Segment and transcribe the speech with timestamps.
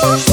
[0.00, 0.27] Oh,